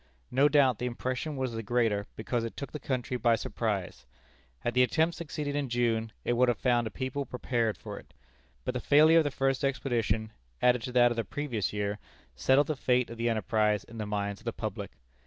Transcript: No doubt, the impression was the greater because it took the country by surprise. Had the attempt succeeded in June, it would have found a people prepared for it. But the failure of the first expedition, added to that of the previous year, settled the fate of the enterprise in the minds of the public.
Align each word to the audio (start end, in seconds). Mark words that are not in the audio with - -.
No 0.31 0.49
doubt, 0.49 0.79
the 0.79 0.87
impression 0.87 1.37
was 1.37 1.51
the 1.53 1.61
greater 1.61 2.07
because 2.15 2.43
it 2.43 2.57
took 2.57 2.71
the 2.71 2.79
country 2.79 3.17
by 3.17 3.35
surprise. 3.35 4.07
Had 4.61 4.73
the 4.73 4.81
attempt 4.81 5.13
succeeded 5.15 5.55
in 5.55 5.69
June, 5.69 6.11
it 6.25 6.33
would 6.33 6.47
have 6.49 6.57
found 6.57 6.87
a 6.87 6.89
people 6.89 7.23
prepared 7.23 7.77
for 7.77 7.99
it. 7.99 8.15
But 8.65 8.73
the 8.73 8.79
failure 8.79 9.19
of 9.19 9.23
the 9.25 9.29
first 9.29 9.63
expedition, 9.63 10.31
added 10.59 10.81
to 10.81 10.91
that 10.93 11.11
of 11.11 11.17
the 11.17 11.23
previous 11.23 11.71
year, 11.71 11.99
settled 12.35 12.65
the 12.65 12.75
fate 12.75 13.11
of 13.11 13.17
the 13.17 13.29
enterprise 13.29 13.83
in 13.83 13.99
the 13.99 14.07
minds 14.07 14.41
of 14.41 14.45
the 14.45 14.53
public. 14.53 14.89